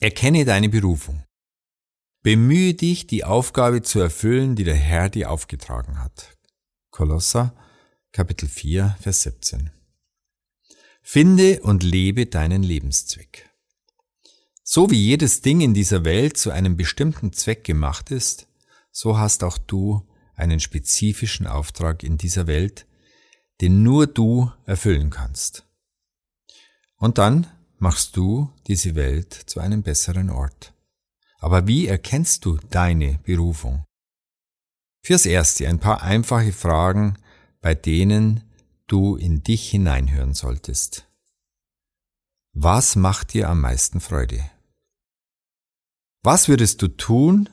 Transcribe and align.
Erkenne 0.00 0.44
deine 0.44 0.68
Berufung. 0.68 1.24
Bemühe 2.22 2.74
dich, 2.74 3.08
die 3.08 3.24
Aufgabe 3.24 3.82
zu 3.82 3.98
erfüllen, 3.98 4.54
die 4.54 4.62
der 4.62 4.76
Herr 4.76 5.08
dir 5.08 5.28
aufgetragen 5.28 5.98
hat. 5.98 6.36
Kolosser, 6.90 7.52
Kapitel 8.12 8.48
4, 8.48 8.96
Vers 9.00 9.22
17. 9.22 9.70
Finde 11.02 11.62
und 11.62 11.82
lebe 11.82 12.26
deinen 12.26 12.62
Lebenszweck. 12.62 13.50
So 14.62 14.88
wie 14.88 15.02
jedes 15.02 15.40
Ding 15.40 15.60
in 15.62 15.74
dieser 15.74 16.04
Welt 16.04 16.36
zu 16.36 16.52
einem 16.52 16.76
bestimmten 16.76 17.32
Zweck 17.32 17.64
gemacht 17.64 18.12
ist, 18.12 18.46
so 18.92 19.18
hast 19.18 19.42
auch 19.42 19.58
du 19.58 20.08
einen 20.36 20.60
spezifischen 20.60 21.48
Auftrag 21.48 22.04
in 22.04 22.18
dieser 22.18 22.46
Welt, 22.46 22.86
den 23.60 23.82
nur 23.82 24.06
du 24.06 24.52
erfüllen 24.64 25.10
kannst. 25.10 25.66
Und 26.98 27.18
dann 27.18 27.48
machst 27.78 28.16
du 28.16 28.52
diese 28.66 28.94
Welt 28.94 29.32
zu 29.32 29.60
einem 29.60 29.82
besseren 29.82 30.30
Ort. 30.30 30.74
Aber 31.38 31.66
wie 31.66 31.86
erkennst 31.86 32.44
du 32.44 32.58
deine 32.70 33.18
Berufung? 33.22 33.84
Fürs 35.02 35.26
Erste 35.26 35.68
ein 35.68 35.78
paar 35.78 36.02
einfache 36.02 36.52
Fragen, 36.52 37.16
bei 37.60 37.74
denen 37.74 38.42
du 38.86 39.16
in 39.16 39.42
dich 39.42 39.70
hineinhören 39.70 40.34
solltest. 40.34 41.06
Was 42.52 42.96
macht 42.96 43.34
dir 43.34 43.48
am 43.48 43.60
meisten 43.60 44.00
Freude? 44.00 44.50
Was 46.22 46.48
würdest 46.48 46.82
du 46.82 46.88
tun, 46.88 47.48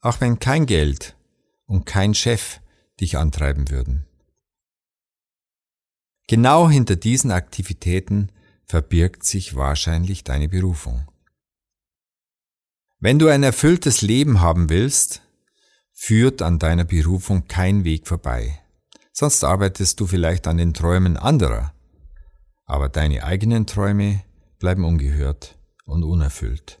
auch 0.00 0.20
wenn 0.20 0.38
kein 0.38 0.66
Geld 0.66 1.16
und 1.66 1.86
kein 1.86 2.14
Chef 2.14 2.60
dich 3.00 3.16
antreiben 3.16 3.70
würden? 3.70 4.06
Genau 6.26 6.68
hinter 6.68 6.96
diesen 6.96 7.30
Aktivitäten 7.30 8.30
verbirgt 8.66 9.24
sich 9.24 9.56
wahrscheinlich 9.56 10.24
deine 10.24 10.48
Berufung. 10.48 11.08
Wenn 13.00 13.18
du 13.18 13.28
ein 13.28 13.42
erfülltes 13.42 14.02
Leben 14.02 14.40
haben 14.40 14.70
willst, 14.70 15.22
führt 15.92 16.42
an 16.42 16.58
deiner 16.58 16.84
Berufung 16.84 17.46
kein 17.46 17.84
Weg 17.84 18.06
vorbei. 18.06 18.60
Sonst 19.12 19.44
arbeitest 19.44 20.00
du 20.00 20.06
vielleicht 20.06 20.46
an 20.46 20.56
den 20.56 20.74
Träumen 20.74 21.16
anderer, 21.16 21.72
aber 22.64 22.88
deine 22.88 23.24
eigenen 23.24 23.66
Träume 23.66 24.24
bleiben 24.58 24.84
ungehört 24.84 25.58
und 25.84 26.02
unerfüllt. 26.02 26.80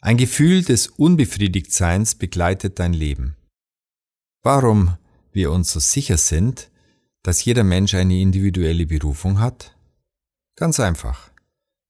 Ein 0.00 0.16
Gefühl 0.16 0.64
des 0.64 0.88
Unbefriedigtseins 0.88 2.14
begleitet 2.14 2.78
dein 2.78 2.92
Leben. 2.92 3.36
Warum 4.42 4.96
wir 5.32 5.52
uns 5.52 5.72
so 5.72 5.80
sicher 5.80 6.16
sind, 6.16 6.70
dass 7.22 7.44
jeder 7.44 7.64
Mensch 7.64 7.94
eine 7.94 8.18
individuelle 8.18 8.86
Berufung 8.86 9.40
hat? 9.40 9.76
Ganz 10.58 10.80
einfach. 10.80 11.30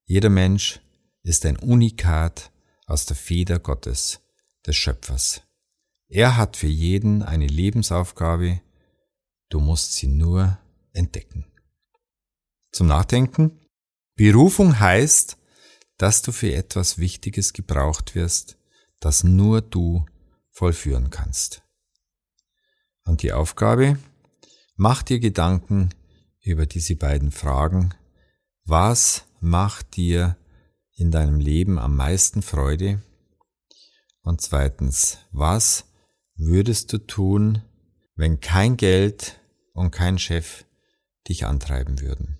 Jeder 0.05 0.29
Mensch 0.29 0.83
ist 1.23 1.47
ein 1.47 1.57
Unikat 1.57 2.53
aus 2.85 3.07
der 3.07 3.17
Feder 3.17 3.59
Gottes, 3.59 4.21
des 4.67 4.77
Schöpfers. 4.77 5.41
Er 6.09 6.37
hat 6.37 6.59
für 6.59 6.67
jeden 6.67 7.23
eine 7.23 7.47
Lebensaufgabe, 7.47 8.61
du 9.49 9.61
musst 9.61 9.95
sie 9.95 10.07
nur 10.07 10.59
entdecken. 10.93 11.47
Zum 12.71 12.89
Nachdenken. 12.89 13.59
Berufung 14.17 14.79
heißt, 14.79 15.39
dass 15.97 16.21
du 16.21 16.31
für 16.31 16.53
etwas 16.53 16.99
Wichtiges 16.99 17.55
gebraucht 17.55 18.15
wirst, 18.15 18.59
das 19.01 19.25
nur 19.25 19.63
du 19.63 20.05
vollführen 20.51 21.09
kannst. 21.09 21.63
Und 23.05 23.23
die 23.23 23.33
Aufgabe? 23.33 23.99
Mach 24.77 25.03
dir 25.03 25.21
Gedanken 25.21 25.89
über 26.43 26.67
diese 26.67 26.97
beiden 26.97 27.33
Fragen 27.33 27.95
was 28.69 29.25
macht 29.41 29.97
dir 29.97 30.37
in 30.95 31.11
deinem 31.11 31.41
Leben 31.41 31.79
am 31.79 31.97
meisten 31.97 32.43
Freude? 32.43 33.03
Und 34.23 34.43
zweitens, 34.43 35.19
was 35.33 35.87
würdest 36.35 36.93
du 36.93 36.99
tun, 36.99 37.63
wenn 38.15 38.41
kein 38.41 38.77
Geld 38.77 39.41
und 39.73 39.91
kein 39.91 40.19
Chef 40.19 40.67
dich 41.29 41.47
antreiben 41.47 42.01
würden? 42.01 42.39